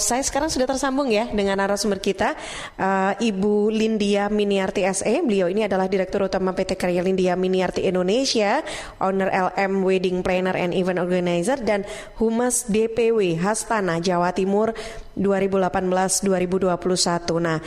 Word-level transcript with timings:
Saya 0.00 0.24
sekarang 0.24 0.48
sudah 0.48 0.64
tersambung 0.64 1.12
ya 1.12 1.28
dengan 1.28 1.60
narasumber 1.60 2.00
kita 2.00 2.32
uh, 2.80 3.12
Ibu 3.20 3.68
Lindia 3.68 4.32
Miniarti 4.32 4.88
SE. 4.96 5.20
Beliau 5.20 5.52
ini 5.52 5.68
adalah 5.68 5.86
Direktur 5.86 6.24
Utama 6.24 6.56
PT 6.56 6.80
Karya 6.80 7.04
Lindia 7.04 7.36
Miniarti 7.36 7.84
Indonesia, 7.84 8.64
Owner 8.98 9.28
LM 9.28 9.84
Wedding 9.84 10.24
Planner 10.24 10.56
and 10.56 10.72
Event 10.72 10.98
Organizer 10.98 11.60
dan 11.60 11.84
Humas 12.16 12.64
DPW 12.66 13.36
Hastana 13.44 14.00
Jawa 14.00 14.32
Timur 14.32 14.72
2018-2021. 15.20 16.64
Nah, 17.36 17.60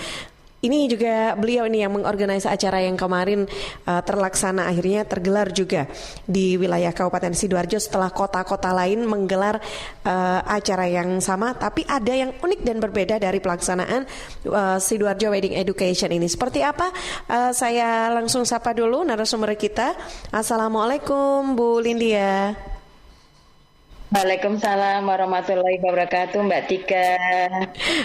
ini 0.63 0.87
juga 0.87 1.35
beliau 1.35 1.67
ini 1.67 1.83
yang 1.83 1.91
mengorganisasi 1.91 2.47
acara 2.47 2.79
yang 2.79 2.95
kemarin 2.95 3.43
uh, 3.83 4.01
terlaksana 4.01 4.71
akhirnya 4.71 5.03
tergelar 5.03 5.51
juga 5.51 5.91
di 6.23 6.55
wilayah 6.55 6.95
Kabupaten 6.95 7.35
Sidoarjo 7.35 7.77
setelah 7.77 8.09
kota-kota 8.15 8.71
lain 8.71 9.03
menggelar 9.03 9.59
uh, 10.07 10.39
acara 10.47 10.87
yang 10.87 11.19
sama 11.19 11.51
tapi 11.53 11.83
ada 11.83 12.15
yang 12.15 12.31
unik 12.39 12.61
dan 12.63 12.79
berbeda 12.79 13.19
dari 13.19 13.43
pelaksanaan 13.43 14.07
uh, 14.47 14.79
Sidoarjo 14.79 15.35
Wedding 15.35 15.59
Education 15.59 16.15
ini. 16.15 16.31
Seperti 16.31 16.63
apa? 16.63 16.89
Uh, 17.27 17.51
saya 17.51 18.07
langsung 18.15 18.47
sapa 18.47 18.71
dulu 18.71 19.03
narasumber 19.03 19.59
kita. 19.59 19.93
Assalamualaikum 20.31 21.59
Bu 21.59 21.83
Lindia. 21.83 22.55
Waalaikumsalam 24.13 25.03
warahmatullahi 25.09 25.81
wabarakatuh 25.81 26.37
Mbak 26.37 26.63
Tika. 26.69 27.17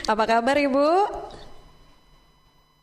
Apa 0.08 0.24
kabar 0.24 0.56
Ibu? 0.56 0.88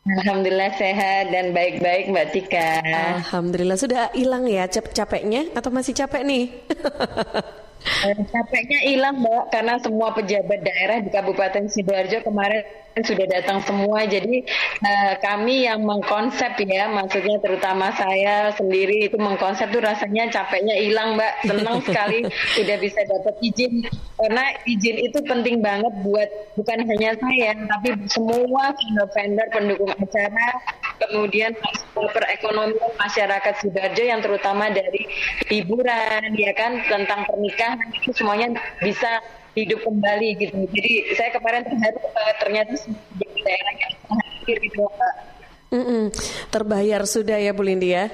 Alhamdulillah 0.05 0.69
sehat 0.77 1.33
dan 1.33 1.49
baik-baik 1.49 2.13
Mbak 2.13 2.27
Tika. 2.29 2.77
Alhamdulillah 3.25 3.73
sudah 3.73 4.13
hilang 4.13 4.45
ya 4.45 4.69
capeknya 4.69 5.49
atau 5.57 5.73
masih 5.73 5.97
capek 5.97 6.21
nih? 6.21 6.45
Eh, 7.85 8.17
capeknya 8.33 8.79
hilang 8.81 9.21
Mbak 9.21 9.53
karena 9.53 9.77
semua 9.77 10.09
pejabat 10.09 10.59
daerah 10.65 10.97
di 11.05 11.09
Kabupaten 11.13 11.69
Sidoarjo 11.69 12.25
kemarin 12.25 12.65
sudah 12.97 13.27
datang 13.29 13.61
semua. 13.61 14.09
Jadi 14.09 14.41
uh, 14.81 15.13
kami 15.21 15.69
yang 15.69 15.85
mengkonsep 15.85 16.57
ya, 16.65 16.89
maksudnya 16.89 17.37
terutama 17.45 17.93
saya 17.93 18.49
sendiri 18.57 19.05
itu 19.05 19.17
mengkonsep 19.21 19.69
tuh 19.69 19.85
rasanya 19.85 20.33
capeknya 20.33 20.73
hilang 20.81 21.13
Mbak. 21.13 21.33
Senang 21.45 21.77
sekali 21.85 22.25
sudah 22.57 22.77
bisa 22.81 23.05
dapat 23.05 23.35
izin 23.45 23.85
karena 24.17 24.43
izin 24.65 24.97
itu 25.05 25.19
penting 25.27 25.61
banget 25.61 25.93
buat 26.01 26.29
bukan 26.55 26.87
hanya 26.87 27.13
saya 27.19 27.51
tapi 27.67 27.89
semua 28.07 28.71
vendor-vendor 28.71 29.47
pendukung 29.51 29.91
acara 29.91 30.47
kemudian 30.99 31.51
perekonomian 31.93 32.91
masyarakat 32.99 33.53
Sidoarjo 33.61 34.03
yang 34.03 34.21
terutama 34.23 34.71
dari 34.71 35.07
hiburan 35.51 36.35
ya 36.35 36.51
kan 36.55 36.81
tentang 36.87 37.27
pernikahan 37.27 37.79
itu 37.91 38.11
semuanya 38.15 38.55
bisa 38.79 39.19
hidup 39.55 39.79
kembali 39.87 40.35
gitu. 40.39 40.67
Jadi 40.71 40.93
saya 41.15 41.31
kemarin 41.31 41.63
uh, 41.63 42.33
ternyata 42.43 42.75
di 43.15 43.27
daerah 43.43 43.73
yang 43.79 43.93
hadir 44.19 44.57
gitu 44.59 44.83
Pak. 44.83 45.34
Mm 45.75 45.83
-mm, 45.83 46.03
terbayar 46.47 47.03
sudah 47.03 47.35
ya 47.35 47.51
Bu 47.51 47.67
Lindi 47.67 47.91
ya. 47.91 48.07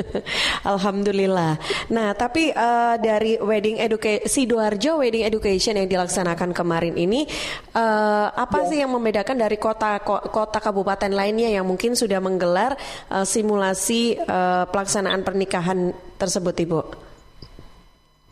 Alhamdulillah. 0.72 1.60
Nah, 1.92 2.16
tapi 2.16 2.48
uh, 2.48 2.96
dari 2.96 3.36
wedding 3.36 3.76
education 3.76 4.24
Sidoarjo 4.24 5.04
wedding 5.04 5.28
education 5.28 5.76
yang 5.76 5.84
dilaksanakan 5.84 6.56
kemarin 6.56 6.96
ini 6.96 7.28
uh, 7.76 8.32
apa 8.32 8.64
ya. 8.64 8.68
sih 8.72 8.78
yang 8.80 8.96
membedakan 8.96 9.36
dari 9.36 9.60
kota 9.60 10.00
kota 10.32 10.58
kabupaten 10.64 11.12
lainnya 11.12 11.52
yang 11.52 11.68
mungkin 11.68 11.92
sudah 11.92 12.24
menggelar 12.24 12.72
uh, 13.12 13.28
simulasi 13.28 14.16
uh, 14.24 14.64
pelaksanaan 14.72 15.20
pernikahan 15.20 15.92
tersebut, 16.16 16.56
Ibu? 16.56 17.03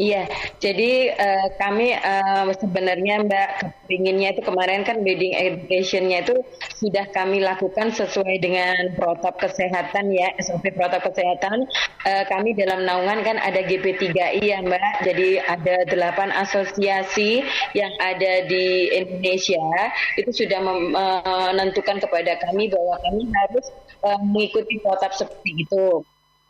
Iya, 0.00 0.24
jadi 0.56 1.12
uh, 1.12 1.48
kami 1.60 1.92
uh, 1.92 2.48
sebenarnya 2.56 3.28
Mbak 3.28 3.48
kepinginnya 3.60 4.32
itu 4.32 4.40
kemarin 4.40 4.88
kan 4.88 5.04
wedding 5.04 5.36
educationnya 5.36 6.24
itu 6.24 6.40
sudah 6.80 7.12
kami 7.12 7.44
lakukan 7.44 7.92
sesuai 7.92 8.40
dengan 8.40 8.96
protokol 8.96 9.52
kesehatan 9.52 10.08
ya, 10.16 10.32
SOP 10.40 10.64
protokol 10.72 11.12
kesehatan. 11.12 11.68
Uh, 12.08 12.24
kami 12.24 12.56
dalam 12.56 12.88
naungan 12.88 13.20
kan 13.20 13.36
ada 13.36 13.60
GP3I 13.68 14.40
ya 14.40 14.64
Mbak, 14.64 15.04
jadi 15.04 15.28
ada 15.44 15.76
delapan 15.84 16.32
asosiasi 16.40 17.44
yang 17.76 17.92
ada 18.00 18.48
di 18.48 18.96
Indonesia 18.96 19.92
itu 20.16 20.32
sudah 20.32 20.64
menentukan 20.64 22.00
kepada 22.00 22.40
kami 22.40 22.72
bahwa 22.72 22.96
kami 22.96 23.28
harus 23.28 23.68
uh, 24.08 24.16
mengikuti 24.24 24.80
protap 24.80 25.12
seperti 25.12 25.68
itu. 25.68 26.00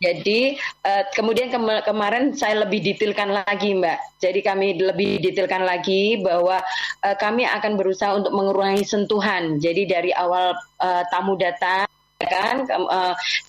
Jadi 0.03 0.59
uh, 0.83 1.07
kemudian 1.15 1.47
kem 1.47 1.63
kemarin 1.87 2.35
saya 2.35 2.67
lebih 2.67 2.83
detailkan 2.83 3.31
lagi 3.31 3.79
Mbak. 3.79 4.19
Jadi 4.19 4.41
kami 4.43 4.75
lebih 4.83 5.23
detailkan 5.23 5.63
lagi 5.63 6.19
bahwa 6.19 6.59
uh, 7.07 7.17
kami 7.23 7.47
akan 7.47 7.79
berusaha 7.79 8.11
untuk 8.19 8.35
mengurangi 8.35 8.83
sentuhan. 8.83 9.63
Jadi 9.63 9.87
dari 9.87 10.11
awal 10.11 10.59
uh, 10.83 11.03
tamu 11.15 11.39
datang 11.39 11.87
kan 12.23 12.63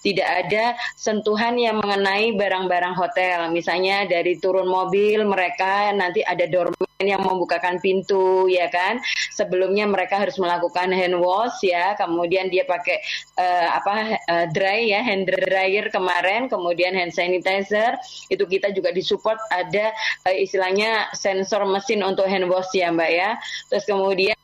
tidak 0.02 0.30
ada 0.46 0.74
sentuhan 0.98 1.54
yang 1.62 1.78
mengenai 1.78 2.34
barang-barang 2.34 2.98
hotel 2.98 3.54
misalnya 3.54 4.10
dari 4.10 4.42
turun 4.42 4.66
mobil 4.66 5.22
mereka 5.30 5.94
nanti 5.94 6.26
ada 6.26 6.50
doorman 6.50 6.93
yang 7.06 7.22
membukakan 7.22 7.78
pintu 7.80 8.48
ya 8.50 8.68
kan? 8.72 9.00
Sebelumnya 9.34 9.86
mereka 9.90 10.22
harus 10.22 10.38
melakukan 10.40 10.92
hand 10.92 11.18
wash 11.20 11.64
ya. 11.66 11.94
Kemudian 12.00 12.50
dia 12.50 12.64
pakai 12.64 13.00
uh, 13.38 13.68
apa 13.78 13.96
uh, 14.30 14.46
dry 14.52 14.90
ya 14.92 15.02
hand 15.04 15.28
dryer 15.30 15.90
kemarin 15.90 16.48
kemudian 16.48 16.96
hand 16.96 17.12
sanitizer. 17.12 17.96
Itu 18.28 18.48
kita 18.48 18.72
juga 18.72 18.90
disupport 18.94 19.38
ada 19.52 19.92
uh, 20.28 20.36
istilahnya 20.36 21.12
sensor 21.14 21.66
mesin 21.70 22.02
untuk 22.04 22.26
hand 22.26 22.48
wash 22.48 22.72
ya 22.76 22.90
mbak 22.94 23.12
ya. 23.12 23.30
Terus 23.70 23.86
kemudian 23.88 24.38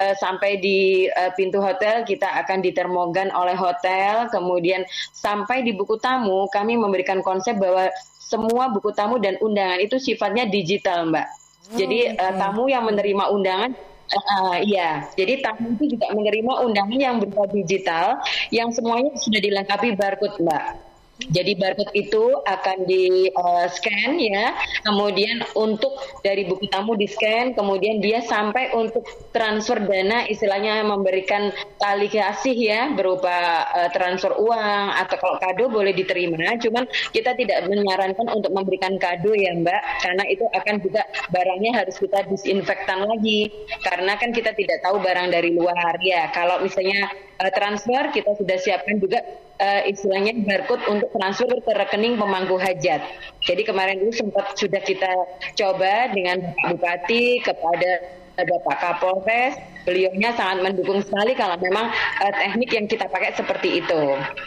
sampai 0.00 0.56
di 0.56 1.04
pintu 1.36 1.60
hotel 1.60 2.08
kita 2.08 2.24
akan 2.24 2.64
ditermogan 2.64 3.28
oleh 3.36 3.52
hotel. 3.52 4.32
Kemudian 4.32 4.80
sampai 5.12 5.60
di 5.60 5.76
buku 5.76 6.00
tamu 6.00 6.48
kami 6.48 6.80
memberikan 6.80 7.20
konsep 7.20 7.60
bahwa 7.60 7.92
semua 8.30 8.70
buku 8.70 8.94
tamu 8.94 9.18
dan 9.18 9.34
undangan 9.42 9.82
itu 9.82 9.98
sifatnya 9.98 10.46
digital 10.46 11.10
mbak 11.10 11.26
jadi 11.76 11.98
okay. 12.14 12.22
uh, 12.22 12.34
tamu 12.38 12.66
yang 12.66 12.84
menerima 12.86 13.24
undangan 13.30 13.72
Uh, 14.10 14.58
iya, 14.66 15.06
jadi 15.14 15.38
tamu 15.38 15.78
itu 15.78 15.94
juga 15.94 16.10
menerima 16.10 16.66
undangan 16.66 16.98
yang 16.98 17.22
berupa 17.22 17.46
digital, 17.54 18.18
yang 18.50 18.74
semuanya 18.74 19.14
sudah 19.14 19.38
dilengkapi 19.38 19.94
barcode, 19.94 20.34
Mbak. 20.42 20.89
Jadi 21.28 21.52
barcode 21.60 21.92
itu 21.92 22.24
akan 22.48 22.88
di 22.88 23.28
uh, 23.36 23.68
scan 23.68 24.16
ya, 24.16 24.56
kemudian 24.88 25.44
untuk 25.52 25.92
dari 26.24 26.48
buku 26.48 26.64
tamu 26.72 26.96
di 26.96 27.04
scan, 27.04 27.52
kemudian 27.52 28.00
dia 28.00 28.24
sampai 28.24 28.72
untuk 28.72 29.04
transfer 29.36 29.76
dana, 29.84 30.24
istilahnya 30.24 30.80
memberikan 30.80 31.52
tali 31.76 32.08
kasih 32.08 32.56
ya 32.56 32.82
berupa 32.96 33.68
uh, 33.68 33.90
transfer 33.92 34.32
uang 34.32 34.86
atau 34.96 35.16
kalau 35.20 35.36
kado 35.36 35.68
boleh 35.68 35.92
diterima, 35.92 36.56
cuman 36.56 36.88
kita 37.12 37.36
tidak 37.36 37.68
menyarankan 37.68 38.26
untuk 38.32 38.52
memberikan 38.56 38.96
kado 38.96 39.36
ya 39.36 39.52
Mbak, 39.52 39.82
karena 40.00 40.24
itu 40.32 40.44
akan 40.48 40.74
juga 40.80 41.04
barangnya 41.28 41.84
harus 41.84 42.00
kita 42.00 42.24
disinfektan 42.32 43.04
lagi, 43.04 43.52
karena 43.84 44.16
kan 44.16 44.32
kita 44.32 44.56
tidak 44.56 44.80
tahu 44.80 44.96
barang 44.98 45.28
dari 45.28 45.52
luar 45.52 46.00
ya. 46.00 46.32
Kalau 46.32 46.64
misalnya 46.64 47.12
uh, 47.40 47.50
transfer 47.52 48.12
kita 48.12 48.36
sudah 48.36 48.56
siapkan 48.60 49.00
juga 49.00 49.24
uh, 49.58 49.82
istilahnya 49.88 50.36
barcode 50.44 50.84
untuk 50.92 51.08
transfer 51.16 51.48
ke 51.48 51.72
rekening 51.72 52.20
pemangku 52.20 52.60
hajat. 52.60 53.00
Jadi 53.48 53.62
kemarin 53.64 54.04
itu 54.04 54.20
sempat 54.20 54.52
sudah 54.54 54.80
kita 54.84 55.10
coba 55.56 56.12
dengan 56.12 56.52
Bupati 56.68 57.40
kepada 57.40 58.20
Bapak 58.40 58.76
Kapolres, 58.80 59.56
beliaunya 59.84 60.30
sangat 60.36 60.64
mendukung 60.64 61.00
sekali 61.00 61.32
kalau 61.36 61.56
memang 61.60 61.88
uh, 62.20 62.32
teknik 62.32 62.70
yang 62.72 62.86
kita 62.86 63.06
pakai 63.08 63.32
seperti 63.34 63.84
itu, 63.84 64.02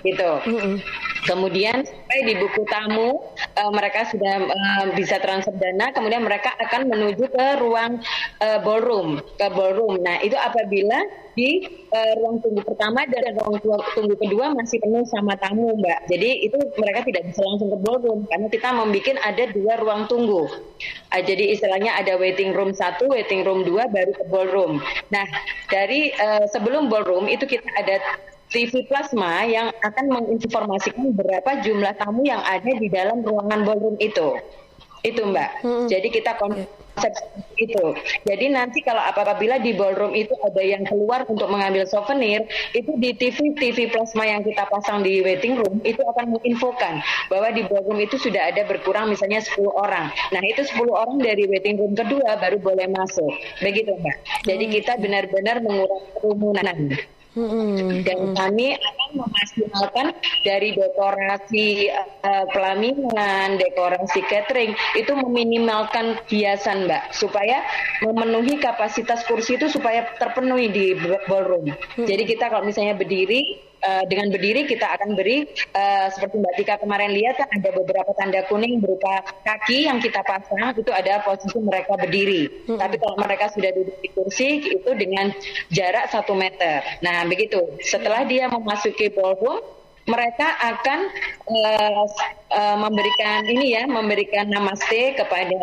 gitu. 0.05 0.31
Mm 0.45 0.57
-hmm. 0.57 0.75
Kemudian 1.23 1.87
sampai 1.87 2.19
di 2.27 2.33
buku 2.35 2.67
tamu 2.67 3.15
uh, 3.55 3.71
mereka 3.71 4.03
sudah 4.11 4.43
uh, 4.43 4.85
bisa 4.93 5.17
transfer 5.23 5.55
dana, 5.55 5.95
kemudian 5.95 6.23
mereka 6.23 6.51
akan 6.59 6.91
menuju 6.91 7.31
ke 7.31 7.45
ruang 7.63 8.03
uh, 8.43 8.59
ballroom, 8.59 9.23
ke 9.39 9.47
ballroom. 9.55 10.03
Nah 10.03 10.19
itu 10.19 10.35
apabila 10.35 10.99
di 11.33 11.65
uh, 11.89 12.13
ruang 12.21 12.37
tunggu 12.45 12.61
pertama 12.61 13.05
dan 13.09 13.33
ruang 13.33 13.57
tunggu 13.97 14.15
kedua 14.21 14.53
masih 14.53 14.77
penuh 14.77 15.01
sama 15.09 15.33
tamu 15.41 15.73
mbak 15.81 16.05
jadi 16.05 16.45
itu 16.45 16.57
mereka 16.77 17.01
tidak 17.01 17.33
bisa 17.33 17.41
langsung 17.41 17.73
ke 17.73 17.77
ballroom 17.81 18.19
karena 18.29 18.47
kita 18.53 18.69
membuat 18.69 19.17
ada 19.25 19.43
dua 19.49 19.73
ruang 19.81 20.01
tunggu 20.05 20.45
uh, 21.09 21.21
jadi 21.25 21.57
istilahnya 21.57 21.97
ada 21.97 22.21
waiting 22.21 22.53
room 22.53 22.69
satu 22.77 23.09
waiting 23.09 23.41
room 23.41 23.65
dua 23.65 23.89
baru 23.89 24.13
ke 24.13 24.23
ballroom 24.29 24.77
nah 25.09 25.22
dari 25.69 26.11
uh, 26.17 26.45
sebelum 26.49 26.91
ballroom 26.91 27.29
itu 27.29 27.45
kita 27.47 27.65
ada 27.79 27.99
TV 28.53 28.85
plasma 28.85 29.47
yang 29.49 29.73
akan 29.81 30.05
menginformasikan 30.13 31.17
berapa 31.17 31.65
jumlah 31.65 31.97
tamu 31.97 32.21
yang 32.21 32.41
ada 32.45 32.69
di 32.69 32.87
dalam 32.91 33.25
ruangan 33.25 33.65
ballroom 33.65 33.97
itu. 33.97 34.37
Itu 35.03 35.25
Mbak. 35.25 35.51
Hmm. 35.65 35.87
Jadi 35.89 36.07
kita 36.13 36.37
konsep 36.37 36.69
itu. 37.57 37.85
Jadi 38.25 38.45
nanti 38.53 38.79
kalau 38.85 39.01
apabila 39.01 39.57
di 39.57 39.73
ballroom 39.73 40.13
itu 40.13 40.33
ada 40.45 40.61
yang 40.61 40.85
keluar 40.85 41.25
untuk 41.25 41.49
mengambil 41.49 41.85
souvenir, 41.89 42.45
itu 42.73 42.91
di 43.01 43.17
TV 43.17 43.57
TV 43.57 43.89
plasma 43.89 44.25
yang 44.29 44.41
kita 44.45 44.65
pasang 44.69 45.01
di 45.01 45.21
waiting 45.25 45.57
room 45.57 45.81
itu 45.81 46.01
akan 46.01 46.37
menginfokan 46.37 47.01
bahwa 47.29 47.49
di 47.49 47.65
ballroom 47.65 47.99
itu 48.01 48.17
sudah 48.21 48.53
ada 48.53 48.65
berkurang 48.69 49.09
misalnya 49.09 49.41
10 49.41 49.73
orang. 49.73 50.13
Nah, 50.33 50.41
itu 50.45 50.61
10 50.65 50.93
orang 50.93 51.17
dari 51.21 51.49
waiting 51.49 51.81
room 51.81 51.93
kedua 51.97 52.37
baru 52.37 52.61
boleh 52.61 52.87
masuk. 52.93 53.31
Begitu, 53.61 53.93
Mbak. 53.97 54.17
Jadi 54.45 54.65
kita 54.69 54.93
benar-benar 55.01 55.61
mengurangi 55.65 56.09
kerumunan. 56.19 56.77
Hmm. 57.33 58.05
Dan 58.05 58.37
kami 58.37 58.77
akan 58.77 59.09
memaksimalkan 59.17 60.07
dari 60.45 60.77
dekorasi 60.77 61.89
uh, 62.21 62.45
pelaminan, 62.53 63.57
dekorasi 63.57 64.21
catering 64.29 64.77
itu 64.93 65.11
meminimalkan 65.17 66.21
hiasan, 66.29 66.85
Mbak, 66.85 67.09
supaya 67.17 67.65
memenuhi 68.05 68.61
kapasitas 68.61 69.25
kursi 69.25 69.57
itu 69.57 69.65
supaya 69.65 70.05
terpenuhi 70.21 70.69
di 70.69 70.85
ballroom. 71.25 71.73
Hmm. 71.73 72.05
Jadi 72.05 72.23
kita 72.29 72.53
kalau 72.53 72.69
misalnya 72.69 72.93
berdiri 72.93 73.72
uh, 73.83 74.03
dengan 74.07 74.31
berdiri 74.31 74.65
kita 74.65 74.87
akan 74.99 75.13
beri 75.13 75.45
uh, 75.75 76.07
seperti 76.09 76.39
Mbak 76.39 76.53
Tika 76.57 76.75
kemarin 76.79 77.11
lihat 77.11 77.35
kan 77.37 77.49
ada 77.51 77.69
beberapa 77.75 78.11
tanda 78.15 78.41
kuning 78.47 78.79
berupa 78.79 79.21
kaki 79.43 79.85
yang 79.91 79.99
kita 79.99 80.23
pasang 80.23 80.73
itu 80.79 80.91
ada 80.91 81.21
posisi 81.21 81.59
mereka 81.59 81.99
berdiri. 81.99 82.65
Hmm. 82.65 82.79
Tapi 82.79 82.95
kalau 82.97 83.15
mereka 83.19 83.51
sudah 83.51 83.71
duduk 83.75 83.97
di 83.99 84.09
kursi 84.11 84.49
itu 84.63 84.89
dengan 84.95 85.29
jarak 85.69 86.09
satu 86.09 86.33
meter. 86.33 86.81
Nah 87.03 87.27
begitu. 87.27 87.59
Setelah 87.83 88.23
dia 88.25 88.47
memasuki 88.49 89.11
ballroom 89.11 89.82
mereka 90.03 90.47
akan 90.59 90.99
uh, 91.47 92.03
uh, 92.51 92.77
memberikan 92.79 93.47
ini 93.47 93.79
ya, 93.79 93.87
memberikan 93.87 94.51
namaste 94.51 95.15
kepada 95.15 95.61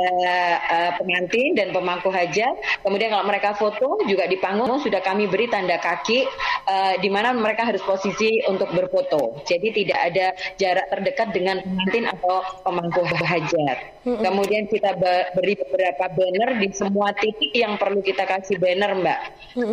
uh, 0.65 0.91
pengantin 0.97 1.53
dan 1.53 1.77
pemangku 1.77 2.09
hajat. 2.09 2.57
Kemudian 2.81 3.13
kalau 3.13 3.27
mereka 3.29 3.53
foto 3.53 4.01
juga 4.09 4.25
di 4.25 4.41
panggung 4.41 4.81
sudah 4.81 5.05
kami 5.05 5.29
beri 5.29 5.53
tanda 5.53 5.77
kaki 5.77 6.25
uh, 6.65 6.95
di 7.05 7.13
mana 7.13 7.37
mereka 7.37 7.69
harus 7.69 7.85
posisi 7.85 8.41
untuk 8.49 8.73
berfoto. 8.73 9.45
Jadi 9.45 9.85
tidak 9.85 10.01
ada 10.09 10.27
jarak 10.57 10.87
terdekat 10.89 11.29
dengan 11.37 11.61
pengantin 11.61 12.09
atau 12.09 12.41
pemangku 12.65 13.05
hajat. 13.05 13.79
Kemudian 14.01 14.65
kita 14.73 14.97
beri 15.37 15.61
beberapa 15.61 16.09
banner 16.17 16.57
di 16.57 16.73
semua 16.73 17.13
titik 17.13 17.53
yang 17.53 17.77
perlu 17.77 18.01
kita 18.01 18.25
kasih 18.25 18.57
banner, 18.57 18.97
Mbak. 18.97 19.21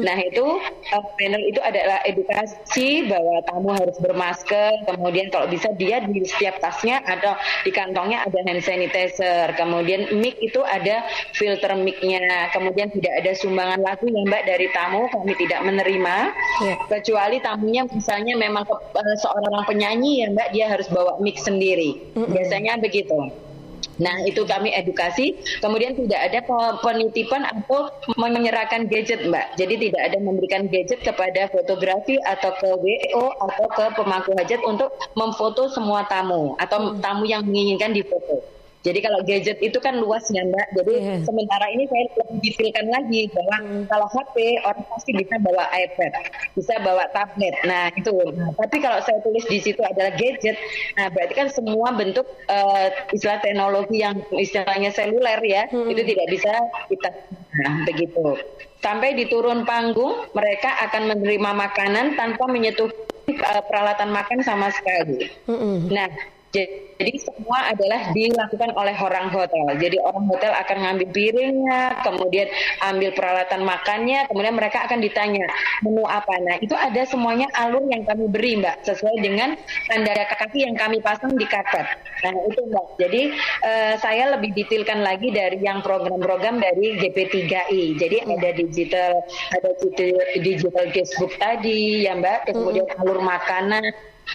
Nah 0.03 0.17
itu 0.27 0.45
uh, 0.91 1.03
banner 1.15 1.39
itu 1.47 1.63
adalah 1.63 2.03
edukasi 2.03 3.07
bahwa 3.07 3.39
tamu 3.47 3.71
harus 3.71 3.95
bermasker 4.03 4.56
kemudian 4.85 5.27
kalau 5.33 5.47
bisa 5.49 5.71
dia 5.75 6.03
di 6.03 6.23
setiap 6.23 6.59
tasnya 6.61 7.01
atau 7.03 7.33
di 7.63 7.71
kantongnya 7.71 8.23
ada 8.25 8.39
hand 8.45 8.61
sanitizer, 8.63 9.53
kemudian 9.55 10.11
mic 10.17 10.37
itu 10.39 10.61
ada 10.63 11.05
filter 11.33 11.73
micnya, 11.77 12.51
kemudian 12.53 12.91
tidak 12.93 13.13
ada 13.23 13.31
sumbangan 13.37 13.79
lagu 13.81 14.05
ya 14.07 14.21
Mbak 14.27 14.43
dari 14.45 14.67
tamu 14.75 15.07
kami 15.09 15.33
tidak 15.39 15.61
menerima, 15.63 16.15
ya. 16.63 16.75
kecuali 16.87 17.37
tamunya 17.41 17.83
misalnya 17.87 18.33
memang 18.35 18.63
ke, 18.67 18.75
uh, 18.75 19.15
seorang 19.19 19.63
penyanyi 19.65 20.25
ya 20.25 20.27
Mbak 20.33 20.49
dia 20.53 20.65
harus 20.69 20.87
bawa 20.91 21.17
mic 21.23 21.39
sendiri, 21.39 21.97
mm 22.13 22.23
-hmm. 22.23 22.31
biasanya 22.33 22.73
begitu. 22.79 23.46
Nah, 23.97 24.23
itu 24.25 24.45
kami 24.45 24.73
edukasi. 24.73 25.37
Kemudian 25.61 25.97
tidak 25.97 26.21
ada 26.31 26.39
penitipan 26.81 27.45
atau 27.45 27.89
menyerahkan 28.17 28.85
gadget, 28.89 29.25
Mbak. 29.25 29.57
Jadi 29.57 29.89
tidak 29.89 30.01
ada 30.13 30.17
memberikan 30.21 30.69
gadget 30.69 31.01
kepada 31.01 31.49
fotografi 31.49 32.17
atau 32.25 32.53
ke 32.57 32.69
WO 32.77 33.25
atau 33.49 33.65
ke 33.73 33.85
pemangku 33.97 34.31
hajat 34.37 34.61
untuk 34.65 34.93
memfoto 35.17 35.69
semua 35.73 36.05
tamu 36.05 36.53
atau 36.61 36.97
tamu 37.01 37.25
yang 37.25 37.45
menginginkan 37.45 37.93
difoto. 37.93 38.56
Jadi 38.87 38.99
kalau 39.03 39.19
gadget 39.27 39.59
itu 39.59 39.75
kan 39.83 39.99
luas 39.99 40.23
ya 40.31 40.47
Mbak. 40.47 40.67
Jadi 40.79 40.93
yeah. 40.95 41.19
sementara 41.27 41.67
ini 41.75 41.83
saya 41.91 42.03
lebih 42.23 42.39
detailkan 42.55 42.87
lagi 42.87 43.21
bahwa 43.35 43.57
hmm. 43.59 43.83
kalau 43.91 44.07
HP 44.07 44.35
orang 44.63 44.85
pasti 44.87 45.11
bisa 45.11 45.35
bawa 45.43 45.63
iPad, 45.75 46.11
bisa 46.55 46.73
bawa 46.79 47.03
tablet. 47.11 47.55
Nah 47.67 47.91
itu. 47.91 48.15
Nah, 48.15 48.55
tapi 48.55 48.79
kalau 48.79 49.03
saya 49.03 49.19
tulis 49.19 49.43
di 49.51 49.59
situ 49.59 49.83
adalah 49.83 50.15
gadget, 50.15 50.55
nah 50.95 51.11
berarti 51.11 51.33
kan 51.35 51.47
semua 51.51 51.91
bentuk 51.91 52.23
uh, 52.47 52.87
istilah 53.11 53.43
teknologi 53.43 53.99
yang 53.99 54.15
istilahnya 54.31 54.95
seluler 54.95 55.39
ya, 55.43 55.67
hmm. 55.67 55.91
itu 55.91 56.01
tidak 56.07 56.27
bisa 56.31 56.51
kita. 56.87 57.11
Nah 57.59 57.83
begitu. 57.83 58.39
Sampai 58.79 59.17
di 59.17 59.27
turun 59.27 59.67
panggung 59.67 60.31
mereka 60.31 60.69
akan 60.87 61.11
menerima 61.11 61.51
makanan 61.51 62.15
tanpa 62.15 62.47
menyentuh 62.47 62.87
uh, 63.27 63.61
peralatan 63.67 64.15
makan 64.15 64.39
sama 64.45 64.71
sekali. 64.71 65.27
Hmm. 65.49 65.91
Nah 65.91 66.36
jadi 66.55 67.13
semua 67.19 67.69
adalah 67.69 68.09
dilakukan 68.15 68.71
oleh 68.73 68.95
orang 68.97 69.29
hotel. 69.29 69.67
Jadi 69.77 69.99
orang 69.99 70.25
hotel 70.31 70.55
akan 70.55 70.77
ngambil 70.79 71.09
piringnya, 71.13 71.81
kemudian 72.01 72.47
ambil 72.81 73.11
peralatan 73.13 73.61
makannya, 73.67 74.25
kemudian 74.31 74.55
mereka 74.55 74.87
akan 74.87 75.03
ditanya 75.03 75.45
menu 75.83 76.07
apa. 76.07 76.33
Nah 76.41 76.55
itu 76.63 76.73
ada 76.73 77.03
semuanya 77.05 77.51
alur 77.53 77.83
yang 77.91 78.07
kami 78.07 78.31
beri 78.31 78.63
mbak, 78.63 78.81
sesuai 78.87 79.19
dengan 79.21 79.59
tanda 79.91 80.15
kaki 80.15 80.65
yang 80.65 80.73
kami 80.79 81.03
pasang 81.03 81.35
di 81.35 81.45
karpet. 81.45 81.85
Nah 82.25 82.33
itu 82.47 82.61
mbak. 82.65 82.87
Jadi 82.97 83.21
uh, 83.61 83.93
saya 83.99 84.33
lebih 84.33 84.55
detailkan 84.55 85.03
lagi 85.03 85.29
dari 85.29 85.61
yang 85.61 85.83
program-program 85.83 86.63
dari 86.63 86.97
GP3I. 86.97 87.99
Jadi 87.99 88.17
ada 88.23 88.49
digital, 88.55 89.11
ada 89.53 89.69
digital, 89.83 90.17
digital 90.41 90.85
guestbook 90.95 91.35
tadi 91.37 92.07
ya 92.07 92.17
mbak, 92.17 92.49
kemudian 92.49 92.87
alur 92.97 93.21
makanan 93.21 93.83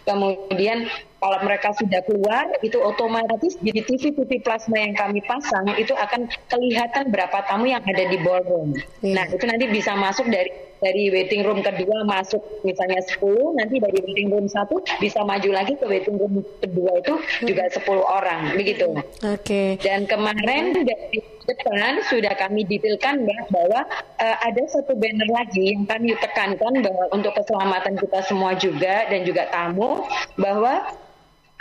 Kemudian 0.02 0.88
kalau 1.22 1.38
mereka 1.46 1.70
sudah 1.78 2.02
keluar 2.02 2.50
itu 2.66 2.82
otomatis 2.82 3.54
di 3.62 3.70
TV-TV 3.70 4.42
plasma 4.42 4.82
yang 4.82 4.98
kami 4.98 5.22
pasang 5.22 5.70
itu 5.78 5.94
akan 5.94 6.26
kelihatan 6.50 7.14
berapa 7.14 7.46
tamu 7.46 7.70
yang 7.70 7.86
ada 7.86 8.10
di 8.10 8.18
ballroom. 8.18 8.74
Yeah. 9.06 9.22
Nah, 9.22 9.24
itu 9.30 9.44
nanti 9.46 9.70
bisa 9.70 9.94
masuk 9.94 10.26
dari 10.26 10.50
dari 10.82 11.14
waiting 11.14 11.46
room 11.46 11.62
kedua 11.62 12.02
masuk 12.02 12.42
misalnya 12.66 12.98
10, 12.98 13.22
nanti 13.54 13.78
dari 13.78 14.02
waiting 14.02 14.34
room 14.34 14.50
satu 14.50 14.82
bisa 14.98 15.22
maju 15.22 15.54
lagi 15.54 15.78
ke 15.78 15.86
waiting 15.86 16.18
room 16.18 16.42
kedua 16.58 16.98
itu 16.98 17.14
hmm. 17.14 17.46
juga 17.46 17.70
10 17.70 17.86
orang, 18.02 18.40
begitu. 18.58 18.90
Oke. 19.22 19.46
Okay. 19.46 19.68
Dan 19.78 20.10
kemarin 20.10 20.82
dari 20.82 21.22
depan 21.46 22.02
sudah 22.06 22.34
kami 22.34 22.66
detailkan 22.66 23.22
Mbak 23.22 23.42
bahwa 23.50 23.80
uh, 24.18 24.36
ada 24.42 24.62
satu 24.70 24.98
banner 24.98 25.30
lagi 25.30 25.74
yang 25.74 25.86
kami 25.86 26.18
tekankan 26.18 26.82
bahwa 26.82 27.04
untuk 27.14 27.34
keselamatan 27.34 27.94
kita 27.98 28.18
semua 28.26 28.54
juga 28.58 29.06
dan 29.06 29.22
juga 29.22 29.46
tamu 29.50 30.02
bahwa 30.38 30.82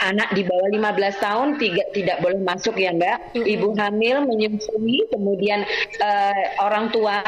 anak 0.01 0.33
di 0.33 0.41
bawah 0.41 0.69
15 0.73 1.23
tahun 1.23 1.47
tidak 1.61 1.87
tidak 1.93 2.17
boleh 2.25 2.41
masuk 2.41 2.75
ya 2.75 2.91
Mbak. 2.91 3.37
Ibu 3.37 3.69
hamil 3.77 4.25
menyusui, 4.25 5.05
kemudian 5.13 5.63
uh, 6.01 6.43
orang 6.65 6.89
tua 6.89 7.21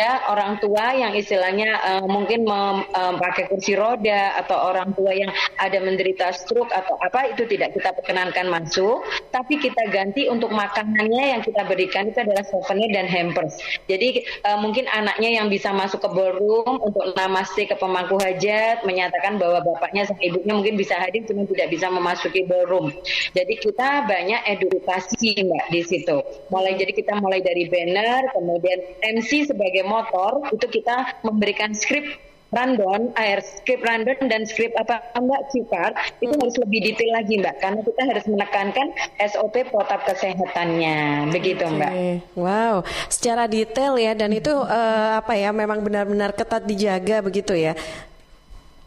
ya 0.00 0.32
orang 0.32 0.56
tua 0.64 0.96
yang 0.96 1.12
istilahnya 1.12 1.76
uh, 1.84 2.06
mungkin 2.08 2.48
memakai 2.48 3.44
uh, 3.44 3.48
kursi 3.52 3.76
roda 3.76 4.40
atau 4.40 4.72
orang 4.72 4.96
tua 4.96 5.12
yang 5.12 5.28
ada 5.60 5.76
menderita 5.76 6.32
stroke 6.32 6.72
atau 6.72 6.96
apa 7.04 7.36
itu 7.36 7.44
tidak 7.44 7.76
kita 7.76 7.92
perkenankan 7.92 8.48
masuk. 8.48 9.04
Tapi 9.28 9.60
kita 9.60 9.92
ganti 9.92 10.24
untuk 10.32 10.48
makanannya 10.56 11.36
yang 11.36 11.42
kita 11.44 11.68
berikan 11.68 12.08
itu 12.08 12.24
adalah 12.24 12.40
souvenir 12.48 12.88
dan 12.96 13.04
hampers. 13.04 13.60
Jadi 13.84 14.24
uh, 14.48 14.58
mungkin 14.64 14.88
anaknya 14.88 15.36
yang 15.42 15.52
bisa 15.52 15.68
masuk 15.76 16.00
ke 16.00 16.08
ballroom 16.08 16.80
untuk 16.80 17.12
namaste 17.12 17.68
ke 17.68 17.76
pemangku 17.76 18.16
hajat 18.16 18.82
menyatakan 18.88 19.36
bahwa 19.36 19.60
bapaknya 19.60 20.08
sama 20.08 20.24
ibunya 20.24 20.56
mungkin 20.56 20.80
bisa 20.80 20.96
hadir 20.96 21.28
cuma 21.28 21.44
tidak 21.44 21.68
bisa 21.76 21.92
memasuki 21.92 22.48
ballroom. 22.48 22.88
Jadi 23.36 23.54
kita 23.60 24.08
banyak 24.08 24.40
edukasi 24.48 25.44
mbak 25.44 25.68
di 25.68 25.82
situ. 25.84 26.16
Mulai 26.48 26.80
jadi 26.80 26.92
kita 26.96 27.20
mulai 27.20 27.44
dari 27.44 27.68
banner 27.68 28.32
kemudian 28.32 28.78
MC 29.04 29.50
sebagai 29.60 29.84
motor 29.84 30.48
itu 30.56 30.80
kita 30.80 31.20
memberikan 31.20 31.76
skrip 31.76 32.16
rundown, 32.50 33.12
air 33.20 33.44
script 33.44 33.84
rundown 33.84 34.26
dan 34.26 34.48
script 34.48 34.72
apa 34.80 35.04
Mbak 35.20 35.42
Cipar 35.52 35.92
itu 36.24 36.32
harus 36.32 36.56
lebih 36.56 36.80
detail 36.80 37.12
lagi 37.12 37.38
Mbak 37.38 37.56
karena 37.60 37.80
kita 37.84 38.02
harus 38.08 38.24
menekankan 38.24 38.86
SOP 39.20 39.54
protap 39.68 40.00
kesehatannya 40.08 41.28
begitu 41.28 41.62
okay. 41.62 41.76
Mbak. 41.76 41.92
Wow, 42.34 42.82
secara 43.12 43.44
detail 43.46 44.00
ya 44.00 44.16
dan 44.16 44.32
itu 44.32 44.50
uh, 44.50 45.20
apa 45.20 45.36
ya 45.36 45.52
memang 45.52 45.84
benar-benar 45.84 46.32
ketat 46.32 46.64
dijaga 46.64 47.20
begitu 47.20 47.52
ya. 47.52 47.76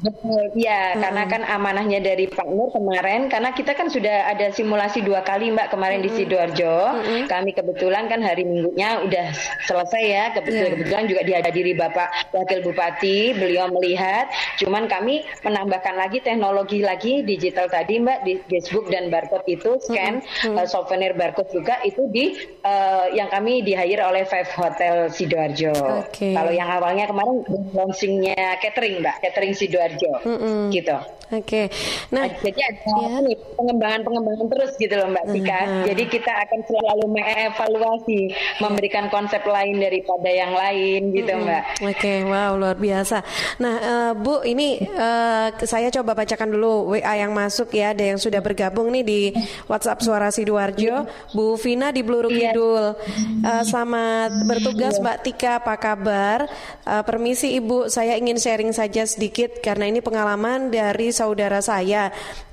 Betul, 0.04 0.52
ya, 0.60 0.92
hmm. 0.92 1.00
karena 1.00 1.24
kan 1.32 1.42
amanahnya 1.48 2.04
dari 2.04 2.28
Pak 2.28 2.44
Nur 2.52 2.76
kemarin, 2.76 3.32
karena 3.32 3.56
kita 3.56 3.72
kan 3.72 3.88
sudah 3.88 4.28
ada 4.28 4.52
simulasi 4.52 5.00
dua 5.00 5.24
kali 5.24 5.48
Mbak 5.56 5.72
kemarin 5.72 6.04
hmm. 6.04 6.06
di 6.06 6.10
sidoarjo. 6.12 6.76
Hmm. 7.00 7.24
Kami 7.32 7.56
kebetulan 7.56 8.12
kan 8.12 8.20
hari 8.20 8.44
Minggunya 8.44 9.00
udah 9.00 9.32
selesai 9.64 10.04
ya, 10.04 10.26
kebetulan, 10.36 10.68
yeah. 10.68 10.74
kebetulan 10.76 11.06
juga 11.08 11.22
dihadiri 11.24 11.72
Bapak 11.80 12.36
Wakil 12.36 12.60
Bupati, 12.68 13.32
beliau 13.32 13.72
melihat. 13.72 14.28
Cuman 14.60 14.92
kami 14.92 15.24
menambahkan 15.40 15.96
lagi 15.96 16.20
teknologi 16.20 16.84
lagi 16.84 17.24
digital 17.24 17.72
tadi 17.72 18.04
Mbak 18.04 18.20
di 18.28 18.34
Facebook 18.52 18.92
dan 18.92 19.08
barcode 19.08 19.48
itu 19.48 19.80
scan 19.88 20.20
hmm. 20.20 20.60
uh, 20.60 20.68
souvenir 20.68 21.16
barcode 21.16 21.48
juga 21.56 21.80
itu 21.88 22.12
di 22.12 22.36
uh, 22.68 23.08
yang 23.16 23.32
kami 23.32 23.64
di 23.64 23.72
hire 23.72 24.04
oleh 24.04 24.28
Five 24.28 24.52
Hotel 24.52 25.08
sidoarjo. 25.08 25.72
Okay. 26.12 26.36
Kalau 26.36 26.52
yang 26.52 26.68
awalnya 26.68 27.08
kemarin 27.08 27.48
launchingnya 27.72 28.60
catering 28.60 29.00
Mbak, 29.00 29.24
catering 29.24 29.56
sidoarjo 29.56 29.93
sidoarjo 29.98 30.14
mm 30.26 30.38
-mm. 30.38 30.62
gitu. 30.74 30.98
Oke. 31.34 31.66
Okay. 31.66 31.66
Nah, 32.14 32.30
jadi 32.30 32.62
ada 32.62 33.26
ya. 33.26 33.38
pengembangan-pengembangan 33.58 34.48
terus 34.54 34.72
gitu 34.78 34.94
loh 34.94 35.08
Mbak 35.10 35.26
Tika. 35.34 35.50
Uh 35.50 35.66
-huh. 35.66 35.84
Jadi 35.90 36.04
kita 36.06 36.34
akan 36.46 36.60
selalu 36.70 37.06
mengevaluasi, 37.10 38.22
memberikan 38.62 39.06
konsep 39.10 39.42
lain 39.42 39.82
daripada 39.82 40.30
yang 40.30 40.54
lain 40.54 41.10
gitu 41.10 41.32
uh 41.34 41.38
-huh. 41.42 41.46
Mbak. 41.50 41.64
Oke, 41.90 41.98
okay. 41.98 42.18
wow 42.28 42.54
luar 42.54 42.78
biasa. 42.78 43.26
Nah, 43.58 43.76
uh, 43.82 44.12
Bu, 44.14 44.46
ini 44.46 44.78
uh, 44.94 45.50
saya 45.66 45.90
coba 45.90 46.14
bacakan 46.14 46.54
dulu 46.54 46.94
WA 46.94 47.14
yang 47.18 47.34
masuk 47.34 47.74
ya, 47.74 47.98
ada 47.98 48.06
yang 48.14 48.22
sudah 48.22 48.44
bergabung 48.44 48.94
nih 48.94 49.04
di 49.04 49.22
WhatsApp 49.66 50.06
Suara 50.06 50.30
Sidoarjo. 50.30 51.10
Bu 51.34 51.58
Vina 51.58 51.90
di 51.90 52.06
Bluru 52.06 52.30
iya. 52.30 52.54
Kidul. 52.54 52.94
Uh, 53.42 53.64
selamat 53.66 54.46
bertugas 54.46 55.02
Mbak 55.02 55.18
Tika, 55.26 55.52
apa 55.58 55.76
kabar? 55.82 56.46
Uh, 56.86 57.02
permisi 57.02 57.58
Ibu, 57.58 57.90
saya 57.90 58.20
ingin 58.22 58.38
sharing 58.38 58.70
saja 58.70 59.02
sedikit 59.10 59.64
karena 59.66 59.83
ini 59.86 60.00
pengalaman 60.00 60.72
dari 60.72 61.12
saudara 61.14 61.60
saya 61.64 62.10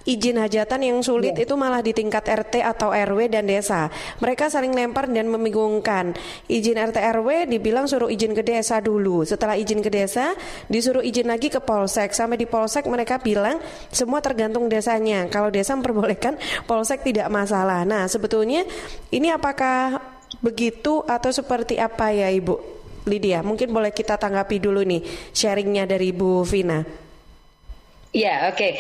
izin 0.09 0.41
hajatan 0.41 0.81
yang 0.81 0.99
sulit 1.05 1.37
yeah. 1.37 1.45
itu 1.45 1.55
malah 1.55 1.85
di 1.85 1.93
tingkat 1.93 2.25
RT 2.25 2.65
atau 2.65 2.91
RW 2.91 3.29
dan 3.29 3.45
desa. 3.45 3.93
Mereka 4.19 4.49
saling 4.49 4.73
lempar 4.73 5.07
dan 5.07 5.29
membingungkan. 5.29 6.17
Izin 6.49 6.81
RT 6.81 6.99
RW 7.21 7.47
dibilang 7.47 7.85
suruh 7.85 8.09
izin 8.09 8.33
ke 8.33 8.41
desa 8.41 8.81
dulu. 8.81 9.23
Setelah 9.29 9.55
izin 9.61 9.85
ke 9.85 9.91
desa, 9.93 10.33
disuruh 10.67 11.05
izin 11.05 11.29
lagi 11.29 11.53
ke 11.53 11.61
polsek. 11.61 12.17
Sampai 12.17 12.41
di 12.41 12.49
polsek 12.49 12.89
mereka 12.89 13.21
bilang 13.21 13.61
semua 13.93 14.25
tergantung 14.25 14.67
desanya. 14.67 15.29
Kalau 15.29 15.53
desa 15.53 15.77
memperbolehkan, 15.77 16.41
polsek 16.65 17.05
tidak 17.05 17.29
masalah. 17.29 17.85
Nah, 17.85 18.09
sebetulnya 18.09 18.65
ini 19.13 19.29
apakah 19.29 20.01
begitu 20.41 21.05
atau 21.05 21.29
seperti 21.29 21.77
apa 21.77 22.11
ya 22.11 22.33
Ibu? 22.33 22.83
Lydia, 23.09 23.41
mungkin 23.41 23.73
boleh 23.73 23.97
kita 23.97 24.21
tanggapi 24.21 24.61
dulu 24.61 24.85
nih 24.85 25.01
sharingnya 25.33 25.89
dari 25.89 26.13
Bu 26.13 26.45
Vina. 26.45 26.85
Ya, 28.11 28.51
oke. 28.51 28.59
Okay. 28.59 28.73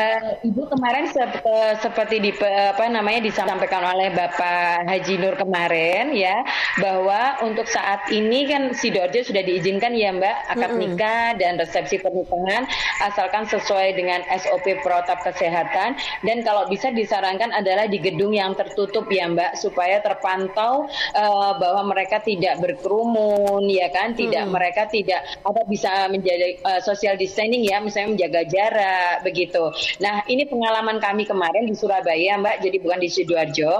Uh, 0.00 0.40
eh, 0.40 0.48
Ibu 0.48 0.64
kemarin 0.72 1.12
sep 1.12 1.44
uh, 1.44 1.76
seperti 1.76 2.24
di 2.24 2.32
apa 2.40 2.88
namanya 2.88 3.20
disampaikan 3.20 3.84
oleh 3.84 4.08
Bapak 4.16 4.88
Haji 4.88 5.20
Nur 5.20 5.36
kemarin 5.36 6.16
ya 6.16 6.40
bahwa 6.80 7.36
untuk 7.44 7.68
saat 7.68 8.08
ini 8.08 8.48
kan 8.48 8.72
sidoarjo 8.72 9.28
sudah 9.28 9.44
diizinkan 9.44 9.92
ya 9.92 10.16
Mbak 10.16 10.36
akad 10.56 10.72
nikah 10.80 11.36
dan 11.36 11.60
resepsi 11.60 12.00
pernikahan 12.00 12.64
asalkan 13.04 13.44
sesuai 13.44 13.92
dengan 13.92 14.24
SOP 14.40 14.80
protap 14.80 15.20
kesehatan 15.20 16.00
dan 16.24 16.40
kalau 16.40 16.64
bisa 16.72 16.88
disarankan 16.88 17.52
adalah 17.52 17.84
di 17.92 18.00
gedung 18.00 18.32
yang 18.32 18.56
tertutup 18.56 19.04
ya 19.12 19.28
Mbak 19.28 19.60
supaya 19.60 20.00
terpantau 20.00 20.88
uh, 21.12 21.52
bahwa 21.60 21.92
mereka 21.92 22.24
tidak 22.24 22.56
berkerumun 22.64 23.68
ya 23.68 23.92
kan, 23.92 24.16
tidak 24.16 24.48
mm. 24.48 24.52
mereka 24.56 24.88
tidak 24.88 25.28
apa 25.44 25.60
bisa 25.68 26.08
menjadi 26.08 26.56
uh, 26.64 26.80
social 26.80 27.20
distancing 27.20 27.68
ya 27.68 27.84
misalnya 27.84 28.16
menjaga 28.16 28.42
jarak 28.48 28.77
begitu. 29.22 29.70
Nah, 30.02 30.22
ini 30.26 30.46
pengalaman 30.48 30.98
kami 30.98 31.24
kemarin 31.24 31.66
di 31.66 31.74
Surabaya, 31.74 32.38
Mbak, 32.38 32.62
jadi 32.64 32.76
bukan 32.82 32.98
di 33.00 33.08
Sidoarjo, 33.10 33.72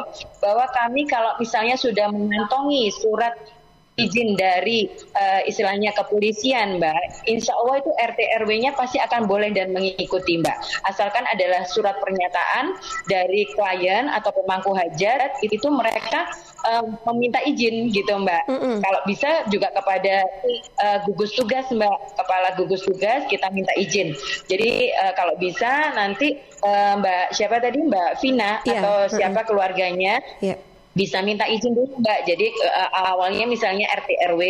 bahwa 0.43 0.65
kami 0.71 1.07
kalau 1.07 1.35
misalnya 1.39 1.75
sudah 1.79 2.11
mengantongi 2.11 2.91
surat 2.95 3.35
izin 3.99 4.39
dari 4.39 4.87
uh, 5.19 5.43
istilahnya 5.45 5.91
kepolisian, 5.93 6.79
Mbak, 6.79 7.27
insya 7.27 7.53
Allah 7.59 7.83
itu 7.83 7.91
RT 7.91 8.21
RW-nya 8.47 8.71
pasti 8.79 9.03
akan 9.03 9.27
boleh 9.27 9.51
dan 9.51 9.75
mengikuti, 9.75 10.39
Mbak. 10.39 10.87
Asalkan 10.87 11.27
adalah 11.27 11.67
surat 11.67 11.99
pernyataan 11.99 12.79
dari 13.11 13.51
klien 13.53 14.07
atau 14.07 14.31
pemangku 14.31 14.73
hajat, 14.73 15.43
itu 15.43 15.69
mereka 15.69 16.31
uh, 16.71 16.87
meminta 17.11 17.43
izin 17.43 17.91
gitu, 17.91 18.15
Mbak. 18.15 18.43
Mm 18.47 18.59
-hmm. 18.59 18.75
Kalau 18.87 19.01
bisa 19.05 19.31
juga 19.51 19.75
kepada 19.75 20.23
uh, 20.79 20.99
gugus 21.11 21.35
tugas, 21.35 21.67
Mbak, 21.69 21.99
kepala 22.15 22.49
gugus 22.55 22.87
tugas 22.87 23.27
kita 23.27 23.51
minta 23.51 23.75
izin. 23.75 24.15
Jadi 24.47 24.95
uh, 24.95 25.13
kalau 25.19 25.35
bisa 25.37 25.91
nanti 25.99 26.39
uh, 26.63 27.03
Mbak 27.03 27.35
siapa 27.35 27.59
tadi 27.59 27.83
Mbak 27.83 28.11
Vina 28.23 28.63
yeah. 28.63 28.79
atau 28.79 28.97
siapa 29.11 29.35
mm 29.35 29.37
-hmm. 29.43 29.49
keluarganya. 29.51 30.15
Yeah 30.39 30.68
bisa 30.99 31.23
minta 31.23 31.47
izin 31.47 31.79
dulu 31.79 32.03
Mbak. 32.03 32.27
Jadi 32.27 32.47
uh, 32.67 33.15
awalnya 33.15 33.47
misalnya 33.47 33.87
RT 33.95 34.11
RW 34.35 34.43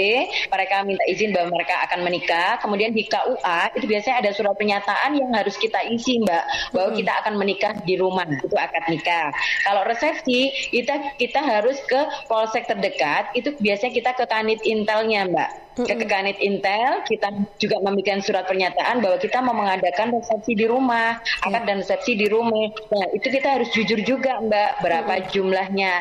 mereka 0.49 0.81
minta 0.89 1.05
izin 1.05 1.37
bahwa 1.37 1.53
mereka 1.61 1.85
akan 1.85 2.01
menikah, 2.09 2.57
kemudian 2.65 2.97
di 2.97 3.05
KUA 3.05 3.77
itu 3.77 3.85
biasanya 3.85 4.17
ada 4.25 4.31
surat 4.33 4.57
pernyataan 4.57 5.13
yang 5.13 5.31
harus 5.37 5.61
kita 5.61 5.85
isi 5.93 6.25
Mbak 6.25 6.73
bahwa 6.73 6.91
hmm. 6.91 6.99
kita 7.05 7.13
akan 7.21 7.35
menikah 7.37 7.73
di 7.85 7.95
rumah 8.01 8.25
itu 8.25 8.57
akad 8.57 8.85
nikah. 8.89 9.29
Kalau 9.69 9.85
resepsi 9.85 10.73
kita 10.73 11.21
kita 11.21 11.41
harus 11.45 11.77
ke 11.85 12.01
polsek 12.25 12.65
terdekat 12.65 13.29
itu 13.37 13.53
biasanya 13.61 13.93
kita 13.93 14.11
ke 14.17 14.25
kanit 14.25 14.65
intelnya 14.65 15.29
Mbak 15.29 15.69
ke 15.87 16.07
Kanit 16.11 16.41
Intel 16.43 17.07
kita 17.07 17.31
juga 17.61 17.79
membuat 17.85 18.25
surat 18.25 18.49
pernyataan 18.49 18.99
bahwa 18.99 19.19
kita 19.21 19.39
mau 19.45 19.55
mengadakan 19.55 20.11
resepsi 20.19 20.59
di 20.59 20.67
rumah, 20.67 21.21
akad 21.45 21.63
dan 21.69 21.85
resepsi 21.85 22.19
di 22.19 22.27
rumah. 22.27 22.73
Nah 22.91 23.07
itu 23.15 23.29
kita 23.31 23.61
harus 23.61 23.69
jujur 23.71 24.01
juga 24.03 24.43
Mbak 24.43 24.71
berapa 24.83 25.13
mm 25.19 25.27
jumlahnya. 25.29 25.93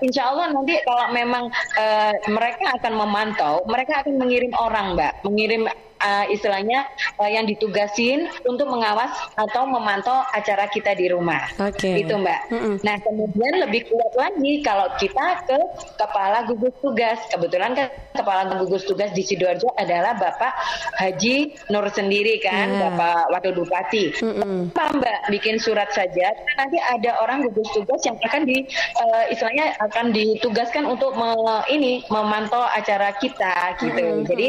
Insya 0.00 0.32
Allah 0.32 0.52
nanti 0.52 0.80
kalau 0.84 1.12
memang 1.12 1.48
uh, 1.78 2.12
mereka 2.28 2.76
akan 2.80 2.92
memantau, 2.96 3.54
mereka 3.68 4.04
akan 4.04 4.14
mengirim 4.20 4.52
orang 4.56 4.96
Mbak, 4.96 5.12
mengirim 5.26 5.62
uh, 6.04 6.24
istilahnya 6.28 6.84
uh, 7.16 7.30
yang 7.30 7.48
ditugasin 7.48 8.28
untuk 8.44 8.68
mengawas 8.68 9.10
atau 9.34 9.64
memantau 9.64 10.22
acara 10.36 10.68
kita 10.68 10.92
di 10.92 11.08
rumah. 11.08 11.48
Oke. 11.56 11.80
Okay. 11.80 11.94
Itu 12.04 12.20
Mbak. 12.20 12.40
Mm 12.52 12.60
-mm. 12.60 12.74
Nah 12.84 12.96
kemudian 13.00 13.54
lebih 13.64 13.88
kuat 13.88 14.12
lagi 14.14 14.52
kalau 14.60 14.86
kita 15.00 15.48
ke 15.48 15.58
kepala 15.96 16.44
gugus 16.46 16.74
tugas. 16.84 17.18
Kebetulan 17.32 17.72
kan 17.72 17.88
kepala 18.12 18.60
gugus 18.60 18.84
tugas 18.84 19.10
di 19.16 19.24
sidoarjo 19.24 19.72
adalah 19.80 20.14
Bapak 20.14 20.52
Haji 21.00 21.56
Nur 21.72 21.86
sendiri 21.88 22.38
kan, 22.44 22.68
yeah. 22.68 22.92
Bapak 22.92 23.32
Wakil 23.32 23.52
Bupati. 23.56 24.04
Mm 24.20 24.34
-mm. 24.36 24.60
Apa 24.76 24.84
Mbak 25.00 25.18
bikin 25.32 25.56
surat 25.56 25.88
saja. 25.96 26.34
Nanti 26.60 26.76
ada 26.78 27.16
orang 27.24 27.48
gugus 27.48 27.66
tugas 27.72 28.04
yang 28.04 28.20
akan 28.20 28.44
di 28.44 28.68
uh, 29.00 29.24
istilahnya 29.32 29.74
akan 29.80 30.12
ditugaskan 30.12 30.84
untuk 30.84 31.16
me, 31.16 31.32
ini 31.72 32.04
memantau 32.12 32.62
acara 32.74 33.16
kita 33.16 33.78
gitu. 33.80 34.02
Mm 34.02 34.12
-hmm. 34.22 34.28
Jadi 34.28 34.48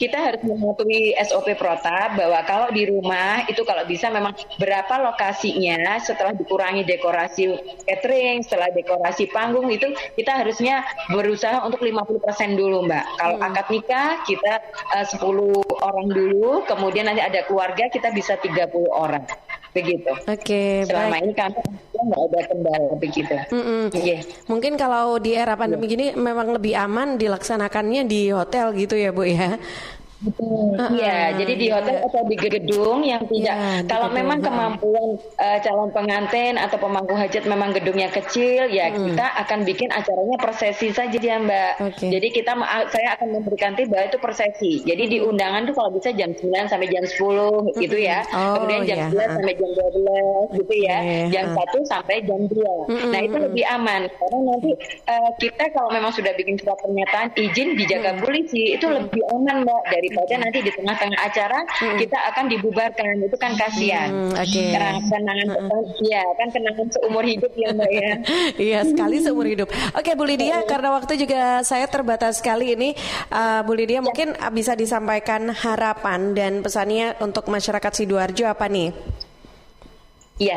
kita 0.00 0.16
harus 0.16 0.42
mematuhi 0.42 0.89
SOP 1.22 1.54
protap 1.56 2.18
bahwa 2.18 2.40
kalau 2.46 2.68
di 2.74 2.88
rumah 2.88 3.46
itu 3.46 3.62
kalau 3.62 3.86
bisa 3.86 4.10
memang 4.10 4.34
berapa 4.58 5.00
lokasinya 5.00 5.98
setelah 6.02 6.34
dikurangi 6.34 6.82
dekorasi 6.84 7.56
catering, 7.86 8.42
setelah 8.42 8.70
dekorasi 8.74 9.30
panggung 9.30 9.70
itu 9.70 9.90
kita 10.18 10.42
harusnya 10.42 10.82
berusaha 11.12 11.62
untuk 11.62 11.82
50% 11.82 12.58
dulu 12.58 12.86
Mbak. 12.86 13.04
Kalau 13.18 13.36
hmm. 13.38 13.46
akad 13.46 13.66
nikah 13.70 14.10
kita 14.26 14.54
eh, 14.98 15.04
uh, 15.04 15.06
10 15.06 15.84
orang 15.84 16.06
dulu, 16.10 16.66
kemudian 16.66 17.06
nanti 17.06 17.22
ada 17.22 17.46
keluarga 17.46 17.88
kita 17.88 18.10
bisa 18.10 18.36
30 18.38 18.70
orang 18.90 19.24
begitu. 19.70 20.10
Oke. 20.26 20.42
Okay, 20.42 20.70
Selama 20.86 21.14
baik. 21.14 21.22
ini 21.22 21.32
kami 21.34 21.60
nggak 22.00 22.22
ada 22.32 22.40
kendala 22.48 22.92
begitu. 22.96 23.34
Mm 23.52 23.62
-mm. 23.62 23.82
Yeah. 23.94 24.20
Mungkin 24.48 24.72
kalau 24.80 25.20
di 25.20 25.36
era 25.36 25.54
pandemi 25.54 25.86
yeah. 25.86 25.92
gini 25.92 26.06
memang 26.16 26.56
lebih 26.56 26.74
aman 26.74 27.20
dilaksanakannya 27.20 28.02
di 28.08 28.32
hotel 28.34 28.72
gitu 28.74 28.96
ya 28.96 29.12
Bu 29.14 29.28
ya. 29.28 29.60
Betul. 30.20 30.76
Iya, 31.00 31.16
uh, 31.16 31.28
jadi 31.40 31.52
di 31.56 31.66
hotel 31.72 31.96
iya. 31.96 32.04
atau 32.04 32.22
di 32.28 32.36
gedung 32.36 33.00
yang 33.00 33.24
tidak 33.24 33.56
ya, 33.56 33.80
kalau 33.88 34.12
gedung, 34.12 34.18
memang 34.20 34.38
kemampuan 34.44 35.08
uh, 35.40 35.58
calon 35.64 35.90
pengantin 35.96 36.60
atau 36.60 36.76
pemangku 36.76 37.16
hajat 37.16 37.48
memang 37.48 37.72
gedungnya 37.72 38.12
kecil, 38.12 38.68
ya 38.68 38.92
hmm. 38.92 39.16
kita 39.16 39.26
akan 39.48 39.58
bikin 39.64 39.88
acaranya 39.88 40.36
prosesi 40.36 40.92
saja 40.92 41.16
ya 41.16 41.40
Mbak. 41.40 41.72
Okay. 41.96 42.08
Jadi 42.12 42.28
kita 42.36 42.52
saya 42.92 43.16
akan 43.16 43.40
memberikan 43.40 43.72
tiba 43.72 43.96
itu 44.04 44.20
prosesi. 44.20 44.84
Jadi 44.84 45.08
di 45.08 45.18
undangan 45.24 45.64
tuh 45.64 45.72
kalau 45.72 45.90
bisa 45.96 46.12
jam 46.12 46.36
9 46.36 46.68
sampai 46.68 46.88
jam 46.92 47.04
10 47.08 47.16
hmm. 47.16 47.80
gitu 47.80 47.96
ya. 47.96 48.20
Oh, 48.36 48.60
Kemudian 48.60 48.80
jam 48.84 48.98
yeah. 49.00 49.08
Iya. 49.10 49.24
11 49.24 49.36
sampai 49.40 49.54
jam 49.56 49.70
12 49.72 50.60
gitu 50.60 50.74
ya. 50.76 50.98
Yeah. 51.00 51.26
Jam 51.32 51.46
uh. 51.56 51.66
1 51.80 51.92
sampai 51.96 52.16
jam 52.28 52.40
2. 52.44 52.60
Hmm. 52.92 53.08
Nah, 53.08 53.20
itu 53.24 53.36
lebih 53.40 53.64
aman 53.72 54.00
karena 54.04 54.38
nanti 54.52 54.70
uh, 55.08 55.30
kita 55.40 55.64
kalau 55.72 55.88
memang 55.88 56.12
sudah 56.12 56.36
bikin 56.36 56.60
surat 56.60 56.76
pernyataan 56.84 57.32
izin 57.40 57.72
dijaga 57.80 58.12
hmm. 58.12 58.20
polisi 58.20 58.76
itu 58.76 58.84
hmm. 58.84 58.96
lebih 59.00 59.22
aman 59.32 59.56
Mbak 59.64 59.82
dari 59.88 60.09
daripada 60.10 60.34
nanti 60.42 60.58
di 60.66 60.72
tengah-tengah 60.74 61.20
acara 61.22 61.58
hmm. 61.62 61.98
kita 62.02 62.18
akan 62.34 62.44
dibubarkan 62.50 63.06
itu 63.22 63.36
kan 63.38 63.54
kasihan. 63.54 64.10
Hmm, 64.10 64.34
okay. 64.34 64.74
kenangan 65.06 65.48
hmm. 65.54 66.02
ya 66.02 66.26
kan 66.34 66.48
kenangan 66.50 66.86
seumur 66.90 67.22
hidup 67.22 67.52
ya 67.54 67.70
Mbak 67.70 67.90
ya. 67.94 68.12
iya 68.74 68.78
sekali 68.82 69.22
seumur 69.22 69.46
hidup. 69.46 69.70
Oke 69.94 70.10
okay, 70.10 70.12
Bu 70.18 70.26
Lydia 70.26 70.66
karena 70.66 70.90
waktu 70.98 71.14
juga 71.14 71.62
saya 71.62 71.86
terbatas 71.86 72.42
sekali 72.42 72.74
ini 72.74 72.98
uh, 73.30 73.62
Bu 73.62 73.78
Lydia 73.78 74.02
ya. 74.02 74.04
mungkin 74.04 74.34
bisa 74.50 74.74
disampaikan 74.74 75.46
harapan 75.54 76.34
dan 76.34 76.52
pesannya 76.66 77.14
untuk 77.22 77.46
masyarakat 77.46 77.92
Sidoarjo 77.94 78.50
apa 78.50 78.66
nih? 78.66 78.90
Iya, 80.40 80.56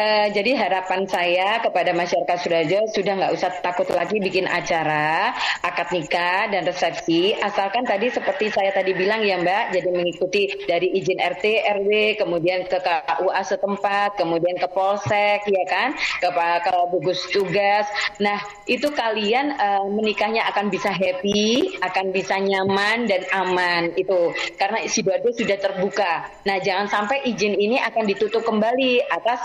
uh, 0.00 0.26
jadi 0.32 0.56
harapan 0.56 1.04
saya 1.04 1.60
kepada 1.60 1.92
masyarakat 1.92 2.40
Surajo 2.40 2.88
sudah 2.88 3.20
nggak 3.20 3.32
usah 3.36 3.52
takut 3.60 3.84
lagi 3.92 4.16
bikin 4.16 4.48
acara 4.48 5.36
akad 5.60 5.92
nikah 5.92 6.48
dan 6.48 6.64
resepsi, 6.64 7.36
asalkan 7.36 7.84
tadi 7.84 8.08
seperti 8.08 8.48
saya 8.48 8.72
tadi 8.72 8.96
bilang 8.96 9.20
ya 9.20 9.36
Mbak, 9.36 9.76
jadi 9.76 9.88
mengikuti 9.92 10.48
dari 10.64 10.96
izin 10.96 11.20
RT, 11.20 11.44
RW, 11.68 12.16
kemudian 12.16 12.64
ke 12.64 12.80
KUA 12.80 13.42
setempat, 13.44 14.16
kemudian 14.16 14.56
ke 14.56 14.72
Polsek, 14.72 15.44
ya 15.44 15.64
kan, 15.68 15.92
ke, 16.16 16.28
ke 16.32 16.70
gugus 16.88 17.20
tugas. 17.28 17.84
Nah, 18.24 18.40
itu 18.64 18.88
kalian 18.88 19.52
uh, 19.52 19.84
menikahnya 20.00 20.48
akan 20.48 20.72
bisa 20.72 20.96
happy, 20.96 21.76
akan 21.84 22.08
bisa 22.16 22.40
nyaman 22.40 23.04
dan 23.04 23.28
aman 23.36 23.92
itu, 24.00 24.32
karena 24.56 24.80
Sidoarjo 24.88 25.28
sudah 25.36 25.60
terbuka. 25.60 26.24
Nah, 26.48 26.56
jangan 26.64 26.88
sampai 26.88 27.28
izin 27.28 27.52
ini 27.60 27.76
akan 27.84 28.08
ditutup 28.08 28.48
kembali 28.48 29.09
atas 29.10 29.40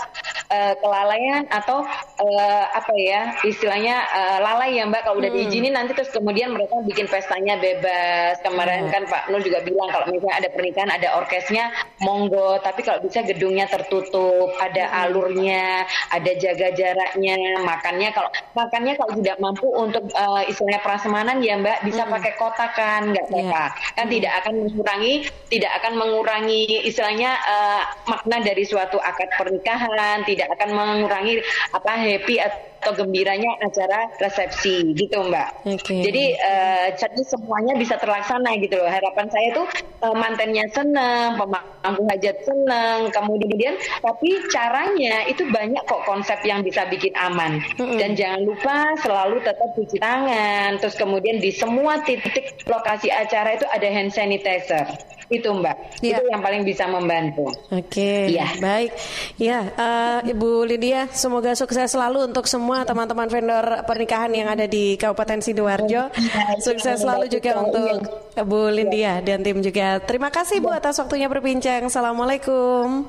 uh, 0.50 0.74
kelalaian 0.78 1.46
atau 1.50 1.82
uh, 2.22 2.64
apa 2.72 2.92
ya 2.94 3.34
istilahnya 3.42 4.06
uh, 4.14 4.38
lalai 4.42 4.78
ya 4.78 4.86
Mbak 4.86 5.02
kalau 5.02 5.18
udah 5.18 5.30
hmm. 5.30 5.38
diizinin 5.42 5.74
nanti 5.74 5.92
terus 5.92 6.10
kemudian 6.14 6.54
mereka 6.54 6.78
bikin 6.86 7.10
pestanya 7.10 7.58
bebas 7.58 8.38
kemarin 8.46 8.86
hmm. 8.86 8.92
kan 8.94 9.02
Pak 9.10 9.22
Nur 9.34 9.42
juga 9.42 9.62
bilang 9.66 9.90
kalau 9.90 10.06
misalnya 10.10 10.36
ada 10.38 10.48
pernikahan 10.54 10.90
ada 10.94 11.08
orkesnya 11.18 11.74
monggo 12.02 12.62
tapi 12.62 12.86
kalau 12.86 13.02
bisa 13.02 13.26
gedungnya 13.26 13.66
tertutup 13.66 14.54
ada 14.62 14.86
hmm. 14.86 15.00
alurnya 15.06 15.84
ada 16.14 16.32
jaga 16.38 16.70
jaraknya 16.74 17.60
makannya 17.66 18.10
kalau 18.14 18.30
makannya 18.54 18.94
kalau 18.94 19.12
tidak 19.18 19.36
mampu 19.42 19.66
untuk 19.74 20.04
uh, 20.14 20.42
istilahnya 20.46 20.80
prasmanan 20.82 21.42
ya 21.42 21.58
Mbak 21.58 21.78
bisa 21.90 22.06
hmm. 22.06 22.12
pakai 22.14 22.32
kotak 22.38 22.72
kan 22.78 23.02
nggak 23.10 23.26
apa-apa 23.30 23.50
yeah. 23.50 23.68
kan 23.98 24.06
hmm. 24.06 24.14
tidak 24.14 24.32
akan 24.44 24.54
mengurangi 24.70 25.14
tidak 25.50 25.72
akan 25.82 25.92
mengurangi 25.98 26.62
istilahnya 26.86 27.30
uh, 27.46 27.82
makna 28.06 28.42
dari 28.42 28.62
suatu 28.62 28.98
akad 29.02 29.30
pernikahan 29.34 29.55
pernikahan, 29.60 30.18
tidak 30.28 30.48
akan 30.58 30.68
mengurangi 30.76 31.40
apa 31.72 31.92
happy 31.96 32.34
atau 32.40 32.75
gembiranya 32.94 33.56
acara 33.58 34.10
resepsi 34.20 34.94
gitu 34.94 35.26
Mbak. 35.26 35.48
Okay. 35.80 36.00
Jadi 36.06 36.24
uh, 36.38 36.88
jadi 36.94 37.22
semuanya 37.26 37.74
bisa 37.74 37.96
terlaksana 37.96 38.54
gitu 38.62 38.78
loh. 38.78 38.90
Harapan 38.90 39.26
saya 39.32 39.48
tuh 39.56 39.66
uh, 40.04 40.14
mantennya 40.14 40.68
senang, 40.70 41.40
pemangku 41.40 42.02
hajat 42.12 42.36
senang, 42.44 43.10
kemudian 43.10 43.74
tapi 44.02 44.44
caranya 44.52 45.26
itu 45.26 45.48
banyak 45.48 45.82
kok 45.86 46.04
konsep 46.04 46.38
yang 46.44 46.60
bisa 46.62 46.86
bikin 46.86 47.14
aman. 47.16 47.62
Mm-hmm. 47.80 47.98
Dan 47.98 48.10
jangan 48.14 48.40
lupa 48.44 48.76
selalu 49.00 49.42
tetap 49.42 49.70
cuci 49.74 49.96
tangan. 49.98 50.78
Terus 50.78 50.94
kemudian 50.98 51.40
di 51.40 51.50
semua 51.50 52.02
titik 52.04 52.62
lokasi 52.68 53.08
acara 53.08 53.56
itu 53.56 53.66
ada 53.70 53.88
hand 53.88 54.12
sanitizer 54.12 54.86
itu 55.26 55.48
Mbak. 55.50 55.76
Ya. 56.02 56.18
Itu 56.18 56.22
yang 56.30 56.42
paling 56.42 56.62
bisa 56.62 56.86
membantu. 56.86 57.50
Oke. 57.70 57.90
Okay. 57.90 58.22
Ya. 58.34 58.46
Baik. 58.62 58.90
Ya, 59.36 59.58
uh, 59.74 60.20
Ibu 60.22 60.66
Lydia, 60.68 61.10
semoga 61.10 61.54
sukses 61.58 61.90
selalu 61.90 62.30
untuk 62.30 62.46
semua 62.46 62.75
teman-teman 62.84 63.30
vendor 63.30 63.64
pernikahan 63.86 64.28
yang 64.34 64.50
ada 64.50 64.66
di 64.66 64.98
Kabupaten 64.98 65.38
Sidoarjo. 65.40 66.10
Ya, 66.10 66.46
sukses 66.60 67.00
selalu 67.00 67.30
juga 67.30 67.62
untuk 67.62 68.02
Bu 68.44 68.68
Lydia 68.68 69.22
dan 69.22 69.40
tim 69.40 69.62
juga. 69.62 70.02
Terima 70.02 70.28
kasih 70.28 70.60
Bu 70.60 70.74
atas 70.74 70.98
waktunya 70.98 71.30
berbincang. 71.30 71.86
Assalamualaikum. 71.86 73.06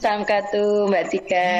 Salam 0.00 0.24
katu 0.24 0.88
Mbak 0.88 1.04
Tika. 1.12 1.50